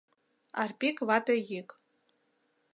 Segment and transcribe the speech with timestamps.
[0.61, 1.69] Арпик вате йӱк.